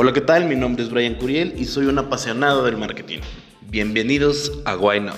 Hola, 0.00 0.12
¿qué 0.12 0.20
tal? 0.20 0.44
Mi 0.44 0.54
nombre 0.54 0.84
es 0.84 0.90
Brian 0.90 1.16
Curiel 1.16 1.54
y 1.58 1.64
soy 1.64 1.86
un 1.86 1.98
apasionado 1.98 2.62
del 2.62 2.76
marketing. 2.76 3.18
Bienvenidos 3.62 4.52
a 4.64 4.76
Why 4.76 5.00
Not. 5.00 5.16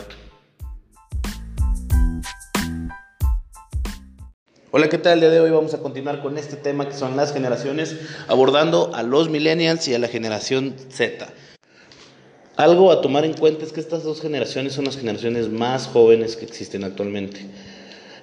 Hola, 4.71 4.89
¿qué 4.89 4.97
tal? 4.97 5.13
El 5.13 5.21
día 5.21 5.29
de 5.29 5.41
hoy 5.41 5.51
vamos 5.51 5.75
a 5.75 5.81
continuar 5.81 6.23
con 6.23 6.39
este 6.39 6.57
tema 6.57 6.89
que 6.89 6.95
son 6.95 7.15
las 7.15 7.35
generaciones, 7.35 7.95
abordando 8.27 8.91
a 8.95 9.03
los 9.03 9.29
millennials 9.29 9.87
y 9.87 9.95
a 9.95 9.99
la 9.99 10.09
generación 10.09 10.75
Z. 10.89 11.29
Algo 12.57 12.91
a 12.91 13.03
tomar 13.03 13.27
en 13.27 13.35
cuenta 13.35 13.67
es 13.67 13.75
que 13.75 13.81
estas 13.81 14.03
dos 14.03 14.23
generaciones 14.23 14.73
son 14.73 14.87
las 14.87 14.97
generaciones 14.97 15.51
más 15.51 15.89
jóvenes 15.89 16.37
que 16.37 16.47
existen 16.47 16.85
actualmente. 16.85 17.45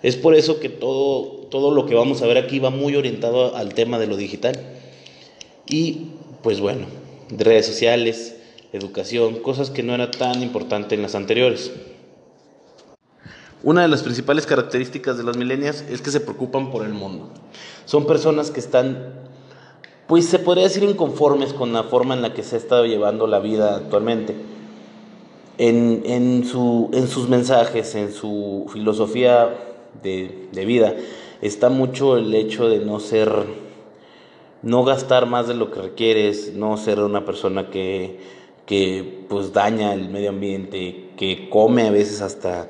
Es 0.02 0.16
por 0.16 0.34
eso 0.34 0.60
que 0.60 0.70
todo, 0.70 1.48
todo 1.52 1.70
lo 1.70 1.86
que 1.86 1.94
vamos 1.94 2.24
a 2.24 2.26
ver 2.26 2.40
aquí 2.40 2.58
va 2.58 2.72
muy 2.72 2.96
orientado 2.96 3.56
al 3.56 3.76
tema 3.76 4.00
de 4.00 4.08
lo 4.08 4.18
digital. 4.18 4.60
Y 5.70 6.17
pues 6.48 6.62
bueno, 6.62 6.86
redes 7.30 7.66
sociales, 7.66 8.38
educación, 8.72 9.42
cosas 9.42 9.70
que 9.70 9.84
no 9.84 9.94
era 9.94 10.12
tan 10.12 10.42
importante 10.42 10.96
en 10.96 11.02
las 11.02 11.14
anteriores. 11.14 11.74
Una 13.64 13.82
de 13.82 13.90
las 13.90 14.02
principales 14.02 14.46
características 14.46 15.18
de 15.18 15.26
las 15.26 15.36
milenias 15.36 15.84
es 15.92 16.02
que 16.02 16.10
se 16.10 16.22
preocupan 16.22 16.72
por 16.72 16.86
el 16.86 16.94
mundo. 16.94 17.28
Son 17.84 18.08
personas 18.08 18.50
que 18.50 18.62
están, 18.62 19.14
pues 20.08 20.28
se 20.28 20.40
podría 20.40 20.64
decir, 20.64 20.84
inconformes 20.84 21.52
con 21.52 21.74
la 21.74 21.84
forma 21.84 22.16
en 22.16 22.22
la 22.22 22.34
que 22.34 22.44
se 22.44 22.56
ha 22.56 22.60
estado 22.60 22.86
llevando 22.86 23.28
la 23.28 23.40
vida 23.40 23.76
actualmente. 23.76 24.34
En, 25.58 26.04
en, 26.06 26.46
su, 26.46 26.90
en 26.94 27.10
sus 27.10 27.28
mensajes, 27.28 27.94
en 27.94 28.14
su 28.14 28.68
filosofía 28.72 29.54
de, 30.02 30.48
de 30.54 30.64
vida, 30.66 30.96
está 31.42 31.68
mucho 31.68 32.16
el 32.16 32.34
hecho 32.34 32.70
de 32.70 32.80
no 32.80 33.02
ser 33.02 33.67
no 34.62 34.84
gastar 34.84 35.26
más 35.26 35.48
de 35.48 35.54
lo 35.54 35.72
que 35.72 35.82
requieres, 35.82 36.54
no 36.54 36.78
ser 36.78 37.00
una 37.00 37.26
persona 37.26 37.70
que, 37.70 38.20
que 38.66 39.26
pues 39.30 39.54
daña 39.54 39.94
el 39.94 40.10
medio 40.10 40.30
ambiente, 40.30 41.12
que 41.18 41.50
come 41.50 41.88
a 41.88 41.92
veces 41.92 42.22
hasta, 42.22 42.70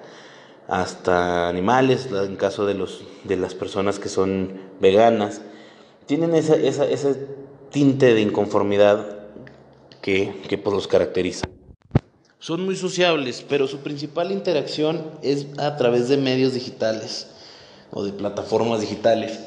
hasta 0.68 1.48
animales, 1.48 2.10
en 2.12 2.36
caso 2.36 2.66
de, 2.66 2.74
los, 2.74 3.04
de 3.24 3.38
las 3.38 3.56
personas 3.56 4.00
que 4.00 4.10
son 4.10 4.60
veganas, 4.80 5.42
tienen 6.06 6.36
esa, 6.36 6.56
esa, 6.56 6.86
ese 6.86 7.28
tinte 7.72 8.14
de 8.14 8.22
inconformidad 8.22 9.18
que, 10.02 10.34
que 10.48 10.58
pues 10.58 10.76
los 10.76 10.88
caracteriza. 10.88 11.48
Son 12.40 12.64
muy 12.64 12.76
sociables, 12.76 13.44
pero 13.48 13.68
su 13.68 13.80
principal 13.80 14.32
interacción 14.32 15.12
es 15.24 15.48
a 15.58 15.76
través 15.76 16.08
de 16.08 16.18
medios 16.18 16.54
digitales 16.54 17.32
o 17.92 18.04
de 18.04 18.14
plataformas 18.14 18.82
digitales 18.82 19.40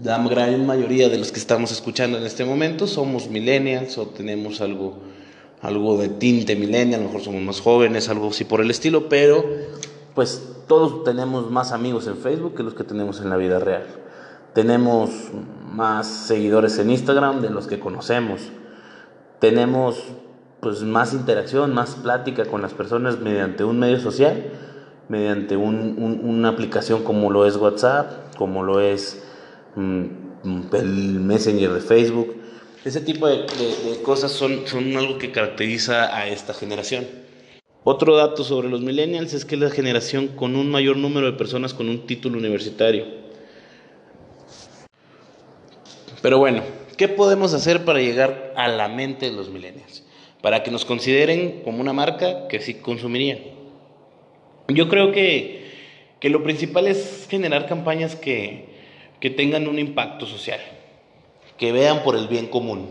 la 0.00 0.18
gran 0.26 0.66
mayoría 0.66 1.08
de 1.08 1.18
los 1.18 1.32
que 1.32 1.38
estamos 1.38 1.70
escuchando 1.70 2.16
en 2.16 2.24
este 2.24 2.44
momento 2.44 2.86
somos 2.86 3.28
millennials 3.28 3.98
o 3.98 4.06
tenemos 4.06 4.60
algo, 4.60 4.94
algo 5.60 5.98
de 5.98 6.08
tinte 6.08 6.56
millennial, 6.56 7.00
a 7.00 7.02
lo 7.02 7.08
mejor 7.08 7.22
somos 7.22 7.42
más 7.42 7.60
jóvenes, 7.60 8.08
algo 8.08 8.28
así 8.28 8.44
por 8.44 8.60
el 8.60 8.70
estilo, 8.70 9.08
pero 9.08 9.44
pues 10.14 10.42
todos 10.66 11.04
tenemos 11.04 11.50
más 11.50 11.72
amigos 11.72 12.06
en 12.06 12.16
Facebook 12.16 12.54
que 12.54 12.62
los 12.62 12.74
que 12.74 12.84
tenemos 12.84 13.20
en 13.20 13.28
la 13.28 13.36
vida 13.36 13.58
real. 13.58 13.86
Tenemos 14.54 15.10
más 15.70 16.06
seguidores 16.06 16.78
en 16.78 16.90
Instagram 16.90 17.40
de 17.40 17.50
los 17.50 17.66
que 17.66 17.78
conocemos. 17.78 18.40
Tenemos 19.40 20.02
pues 20.60 20.82
más 20.82 21.12
interacción, 21.12 21.74
más 21.74 21.96
plática 21.96 22.44
con 22.44 22.62
las 22.62 22.72
personas 22.72 23.18
mediante 23.18 23.64
un 23.64 23.78
medio 23.78 23.98
social, 23.98 24.44
mediante 25.08 25.56
una 25.56 26.48
aplicación 26.48 27.02
como 27.02 27.30
lo 27.30 27.46
es 27.46 27.56
WhatsApp, 27.56 28.34
como 28.36 28.62
lo 28.62 28.80
es 28.80 29.22
el 29.76 31.20
Messenger 31.20 31.72
de 31.72 31.80
Facebook. 31.80 32.36
Ese 32.84 33.00
tipo 33.00 33.28
de, 33.28 33.46
cosas 34.02 34.32
son, 34.32 34.66
son 34.66 34.96
algo 34.96 35.18
que 35.18 35.30
caracteriza 35.30 36.16
a 36.16 36.26
esta 36.26 36.52
generación. 36.52 37.06
Otro 37.84 38.16
dato 38.16 38.44
sobre 38.44 38.68
los 38.68 38.80
millennials 38.80 39.34
es 39.34 39.44
que 39.44 39.54
es 39.56 39.60
la 39.60 39.70
generación 39.70 40.28
con 40.28 40.56
un 40.56 40.70
mayor 40.70 40.96
número 40.96 41.26
de 41.26 41.36
personas 41.36 41.74
con 41.74 41.88
un 41.88 42.06
título 42.06 42.38
universitario. 42.38 43.06
Pero 46.22 46.38
bueno, 46.38 46.62
¿qué 46.96 47.08
podemos 47.08 47.54
hacer 47.54 47.84
para 47.84 48.00
llegar 48.00 48.52
a 48.56 48.68
la 48.68 48.88
mente 48.88 49.26
de 49.26 49.32
los 49.32 49.50
millennials? 49.50 50.04
Para 50.40 50.62
que 50.62 50.70
nos 50.70 50.84
consideren 50.84 51.62
como 51.64 51.80
una 51.80 51.92
marca 51.92 52.46
que 52.48 52.60
sí 52.60 52.74
consumiría. 52.74 53.40
Yo 54.68 54.88
creo 54.88 55.10
que, 55.10 55.64
que 56.20 56.30
lo 56.30 56.44
principal 56.44 56.86
es 56.86 57.26
generar 57.28 57.66
campañas 57.66 58.14
que, 58.14 58.71
que 59.22 59.30
tengan 59.30 59.68
un 59.68 59.78
impacto 59.78 60.26
social, 60.26 60.58
que 61.56 61.70
vean 61.70 62.02
por 62.02 62.16
el 62.16 62.26
bien 62.26 62.48
común. 62.48 62.88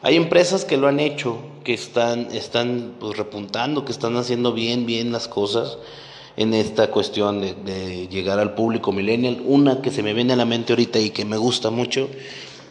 Hay 0.00 0.16
empresas 0.16 0.64
que 0.64 0.78
lo 0.78 0.88
han 0.88 0.98
hecho, 0.98 1.36
que 1.62 1.74
están, 1.74 2.28
están 2.32 2.94
pues, 2.98 3.18
repuntando, 3.18 3.84
que 3.84 3.92
están 3.92 4.16
haciendo 4.16 4.54
bien, 4.54 4.86
bien 4.86 5.12
las 5.12 5.28
cosas 5.28 5.76
en 6.38 6.54
esta 6.54 6.90
cuestión 6.90 7.42
de, 7.42 8.08
llegar 8.08 8.38
al 8.38 8.54
público 8.54 8.92
millennial. 8.92 9.42
Una 9.44 9.82
que 9.82 9.90
se 9.90 10.02
me 10.02 10.14
viene 10.14 10.32
a 10.32 10.36
la 10.36 10.46
mente 10.46 10.72
ahorita 10.72 10.98
y 10.98 11.10
que 11.10 11.26
me 11.26 11.36
gusta 11.36 11.68
mucho 11.68 12.08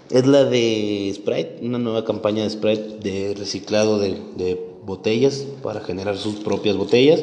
es 0.09 0.25
la 0.25 0.43
de 0.43 1.11
Sprite, 1.13 1.59
una 1.61 1.77
nueva 1.77 2.03
campaña 2.03 2.41
de 2.41 2.49
Sprite 2.49 2.97
de 2.97 3.35
reciclado 3.37 3.99
de 3.99 4.59
botellas 4.87 5.45
para 5.61 5.81
generar 5.81 6.17
sus 6.17 6.37
propias 6.37 6.77
botellas 6.77 7.21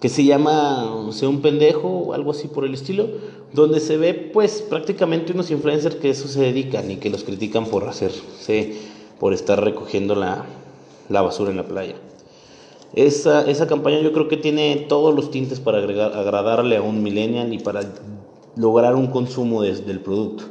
que 0.00 0.08
se 0.08 0.24
llama 0.24 1.08
Sea 1.10 1.28
un 1.28 1.42
pendejo 1.42 1.88
o 1.88 2.12
algo 2.12 2.30
así 2.30 2.48
por 2.48 2.64
el 2.64 2.74
estilo, 2.74 3.08
donde 3.52 3.80
se 3.80 3.96
ve 3.96 4.14
pues 4.14 4.62
prácticamente 4.62 5.32
unos 5.32 5.50
influencers 5.50 5.96
que 5.96 6.10
eso 6.10 6.28
se 6.28 6.40
dedican 6.40 6.90
y 6.90 6.96
que 6.96 7.10
los 7.10 7.24
critican 7.24 7.66
por 7.66 7.88
hacerse, 7.88 8.74
por 9.18 9.32
estar 9.32 9.62
recogiendo 9.62 10.14
la, 10.14 10.46
la 11.08 11.22
basura 11.22 11.50
en 11.50 11.56
la 11.56 11.66
playa. 11.66 11.96
Esa, 12.94 13.48
esa 13.48 13.66
campaña 13.66 14.00
yo 14.00 14.12
creo 14.12 14.28
que 14.28 14.36
tiene 14.36 14.86
todos 14.88 15.14
los 15.14 15.30
tintes 15.30 15.60
para 15.60 15.78
agradarle 15.78 16.76
a 16.76 16.82
un 16.82 17.02
millennial 17.02 17.52
y 17.52 17.58
para 17.58 17.82
lograr 18.56 18.94
un 18.94 19.08
consumo 19.08 19.62
del 19.62 20.00
producto. 20.00 20.44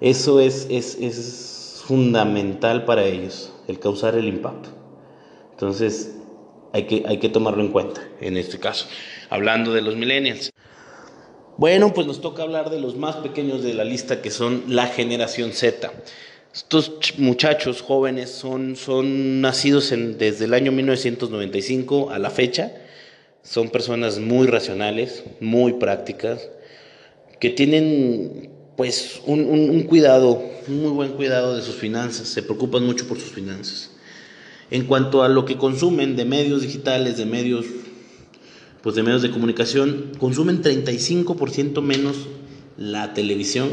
Eso 0.00 0.40
es, 0.40 0.66
es, 0.70 0.96
es 0.96 1.82
fundamental 1.84 2.84
para 2.84 3.04
ellos, 3.04 3.52
el 3.68 3.78
causar 3.78 4.16
el 4.16 4.26
impacto. 4.26 4.70
Entonces, 5.52 6.13
hay 6.74 6.88
que, 6.88 7.04
hay 7.06 7.18
que 7.18 7.28
tomarlo 7.28 7.62
en 7.62 7.68
cuenta 7.68 8.02
en 8.20 8.36
este 8.36 8.58
caso, 8.58 8.88
hablando 9.30 9.72
de 9.72 9.80
los 9.80 9.94
millennials. 9.94 10.52
Bueno, 11.56 11.94
pues 11.94 12.04
nos 12.04 12.20
toca 12.20 12.42
hablar 12.42 12.68
de 12.68 12.80
los 12.80 12.96
más 12.96 13.14
pequeños 13.16 13.62
de 13.62 13.74
la 13.74 13.84
lista, 13.84 14.20
que 14.20 14.32
son 14.32 14.64
la 14.66 14.88
generación 14.88 15.52
Z. 15.52 15.92
Estos 16.52 16.90
muchachos 17.18 17.80
jóvenes 17.80 18.30
son, 18.30 18.74
son 18.74 19.40
nacidos 19.40 19.92
en, 19.92 20.18
desde 20.18 20.46
el 20.46 20.54
año 20.54 20.72
1995 20.72 22.10
a 22.10 22.18
la 22.18 22.30
fecha. 22.30 22.72
Son 23.44 23.68
personas 23.68 24.18
muy 24.18 24.48
racionales, 24.48 25.22
muy 25.38 25.74
prácticas, 25.74 26.50
que 27.38 27.50
tienen 27.50 28.50
pues 28.76 29.20
un, 29.26 29.44
un 29.44 29.82
cuidado, 29.84 30.42
un 30.66 30.82
muy 30.82 30.90
buen 30.90 31.12
cuidado 31.12 31.54
de 31.54 31.62
sus 31.62 31.76
finanzas, 31.76 32.26
se 32.26 32.42
preocupan 32.42 32.84
mucho 32.84 33.06
por 33.06 33.20
sus 33.20 33.30
finanzas. 33.30 33.93
En 34.74 34.86
cuanto 34.86 35.22
a 35.22 35.28
lo 35.28 35.44
que 35.44 35.56
consumen 35.56 36.16
de 36.16 36.24
medios 36.24 36.62
digitales, 36.62 37.16
de 37.16 37.26
medios, 37.26 37.64
pues 38.82 38.96
de 38.96 39.04
medios 39.04 39.22
de 39.22 39.30
comunicación, 39.30 40.06
consumen 40.18 40.62
35% 40.62 41.80
menos 41.80 42.16
la 42.76 43.14
televisión 43.14 43.68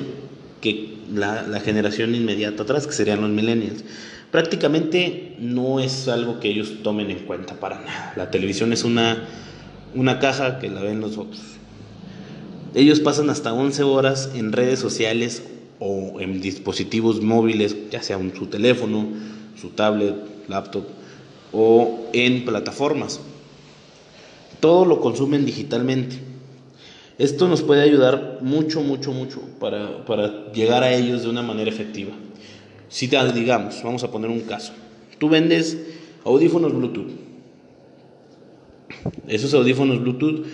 que 0.61 0.99
la, 1.11 1.59
generación 1.59 2.13
inmediata 2.13 2.61
atrás, 2.61 2.85
que 2.85 2.93
serían 2.93 3.21
los 3.21 3.31
millennials. 3.31 3.83
Prácticamente 4.29 5.35
no 5.39 5.79
es 5.79 6.07
algo 6.07 6.39
que 6.39 6.49
ellos 6.49 6.83
tomen 6.83 7.09
en 7.09 7.25
cuenta 7.25 7.55
para 7.55 7.79
nada. 7.81 8.13
La 8.15 8.29
televisión 8.29 8.71
es 8.71 8.83
una, 8.83 9.27
una 9.95 10.19
caja 10.19 10.59
que 10.59 10.69
la 10.69 10.83
ven 10.83 11.01
los 11.01 11.17
otros. 11.17 11.41
Ellos 12.75 12.99
pasan 12.99 13.31
hasta 13.31 13.53
11 13.53 13.81
horas 13.81 14.29
en 14.35 14.51
redes 14.51 14.77
sociales 14.77 15.41
o 15.79 16.21
en 16.21 16.41
dispositivos 16.41 17.23
móviles, 17.23 17.75
ya 17.89 18.03
sea 18.03 18.17
un, 18.17 18.35
su 18.35 18.45
teléfono, 18.45 19.07
su 19.59 19.69
tablet, 19.69 20.30
laptop 20.51 20.83
o 21.51 22.09
en 22.13 22.45
plataformas. 22.45 23.19
Todo 24.59 24.85
lo 24.85 25.01
consumen 25.01 25.45
digitalmente. 25.45 26.17
Esto 27.17 27.47
nos 27.47 27.61
puede 27.61 27.81
ayudar 27.81 28.39
mucho, 28.41 28.81
mucho, 28.81 29.11
mucho 29.11 29.41
para, 29.59 30.05
para 30.05 30.51
llegar 30.53 30.83
a 30.83 30.93
ellos 30.93 31.23
de 31.23 31.29
una 31.29 31.41
manera 31.41 31.69
efectiva. 31.69 32.11
Si 32.89 33.07
te, 33.07 33.17
digamos, 33.33 33.81
vamos 33.83 34.03
a 34.03 34.11
poner 34.11 34.29
un 34.29 34.41
caso. 34.41 34.73
Tú 35.17 35.29
vendes 35.29 35.77
audífonos 36.23 36.73
Bluetooth. 36.73 37.11
Esos 39.27 39.53
audífonos 39.53 40.01
Bluetooth 40.01 40.45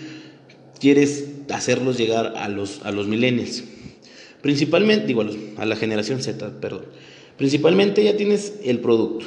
quieres 0.78 1.30
hacerlos 1.50 1.98
llegar 1.98 2.34
a 2.36 2.48
los, 2.48 2.80
a 2.84 2.92
los 2.92 3.06
millennials. 3.06 3.64
Principalmente, 4.42 5.06
digo, 5.06 5.22
a, 5.22 5.62
a 5.62 5.66
la 5.66 5.76
generación 5.76 6.22
Z, 6.22 6.60
perdón. 6.60 6.84
Principalmente 7.36 8.04
ya 8.04 8.16
tienes 8.16 8.54
el 8.64 8.80
producto. 8.80 9.26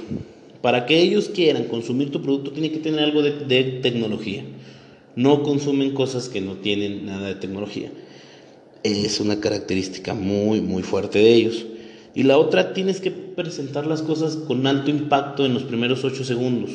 Para 0.62 0.86
que 0.86 1.00
ellos 1.00 1.30
quieran 1.30 1.66
consumir 1.66 2.12
tu 2.12 2.22
producto 2.22 2.52
tiene 2.52 2.72
que 2.72 2.78
tener 2.78 3.00
algo 3.00 3.22
de, 3.24 3.80
tecnología. 3.82 4.44
No 5.16 5.44
consumen 5.44 5.94
cosas 5.94 6.30
que 6.30 6.42
no 6.42 6.56
tienen 6.56 7.06
nada 7.06 7.28
de 7.28 7.36
tecnología. 7.36 7.92
Es 8.84 9.20
una 9.20 9.40
característica 9.40 10.14
muy, 10.14 10.62
muy 10.62 10.84
fuerte 10.84 11.20
de 11.20 11.34
ellos. 11.34 11.66
Y 12.14 12.24
la 12.24 12.38
otra, 12.38 12.74
tienes 12.74 13.00
que 13.00 13.12
presentar 13.12 13.88
las 13.88 14.02
cosas 14.02 14.36
con 14.36 14.68
alto 14.68 14.92
impacto 14.92 15.46
en 15.46 15.54
los 15.54 15.64
primeros 15.64 16.04
8 16.04 16.24
segundos. 16.24 16.72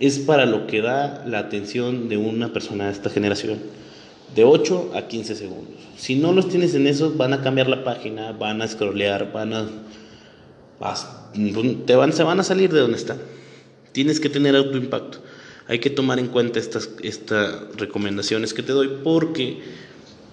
Es 0.00 0.18
para 0.20 0.46
lo 0.46 0.66
que 0.66 0.80
da 0.80 1.24
la 1.26 1.40
atención 1.40 2.08
de 2.08 2.16
una 2.16 2.52
persona 2.52 2.86
de 2.86 2.92
esta 2.92 3.10
generación. 3.10 3.58
De 4.34 4.44
8 4.44 4.92
a 4.94 5.08
15 5.08 5.34
segundos. 5.34 5.74
Si 5.96 6.14
no 6.14 6.32
los 6.32 6.48
tienes 6.48 6.74
en 6.74 6.86
eso, 6.86 7.12
van 7.16 7.32
a 7.32 7.42
cambiar 7.42 7.68
la 7.68 7.82
página, 7.82 8.32
van 8.32 8.62
a 8.62 8.68
scrollear, 8.68 9.32
van 9.32 9.52
a... 9.52 9.68
Te 11.86 11.94
van, 11.94 12.12
se 12.12 12.22
van 12.22 12.40
a 12.40 12.44
salir 12.44 12.72
de 12.72 12.80
donde 12.80 12.96
están. 12.96 13.18
Tienes 13.92 14.20
que 14.20 14.28
tener 14.28 14.54
alto 14.56 14.76
impacto. 14.76 15.18
Hay 15.66 15.80
que 15.80 15.90
tomar 15.90 16.18
en 16.18 16.28
cuenta 16.28 16.58
estas, 16.58 16.90
estas 17.02 17.76
recomendaciones 17.76 18.54
que 18.54 18.62
te 18.62 18.72
doy 18.72 19.00
porque 19.04 19.62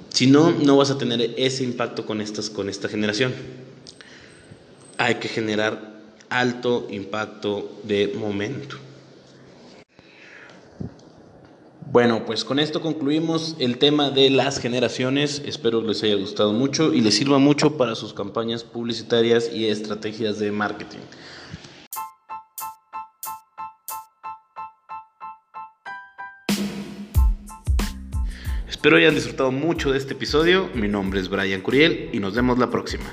si 0.09 0.27
no, 0.27 0.51
no 0.51 0.77
vas 0.77 0.91
a 0.91 0.97
tener 0.97 1.33
ese 1.37 1.63
impacto 1.63 2.05
con, 2.05 2.21
estas, 2.21 2.49
con 2.49 2.69
esta 2.69 2.87
generación 2.87 3.33
hay 4.97 5.15
que 5.15 5.27
generar 5.27 5.93
alto 6.29 6.87
impacto 6.89 7.79
de 7.83 8.13
momento. 8.17 8.77
Bueno, 11.95 12.25
pues 12.25 12.43
con 12.43 12.59
esto 12.59 12.81
concluimos 12.81 13.55
el 13.57 13.77
tema 13.77 14.09
de 14.09 14.29
las 14.29 14.59
generaciones. 14.59 15.41
Espero 15.45 15.81
les 15.81 16.03
haya 16.03 16.15
gustado 16.15 16.51
mucho 16.51 16.93
y 16.93 16.99
les 16.99 17.15
sirva 17.15 17.39
mucho 17.39 17.77
para 17.77 17.95
sus 17.95 18.13
campañas 18.13 18.65
publicitarias 18.65 19.49
y 19.53 19.67
estrategias 19.67 20.37
de 20.37 20.51
marketing. 20.51 20.99
Espero 28.67 28.97
hayan 28.97 29.15
disfrutado 29.15 29.53
mucho 29.53 29.93
de 29.93 29.97
este 29.97 30.15
episodio. 30.15 30.69
Mi 30.73 30.89
nombre 30.89 31.21
es 31.21 31.29
Brian 31.29 31.61
Curiel 31.61 32.09
y 32.11 32.19
nos 32.19 32.35
vemos 32.35 32.59
la 32.59 32.69
próxima. 32.69 33.05